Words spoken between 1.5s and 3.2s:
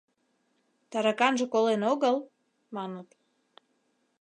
колен огыл?— маныт.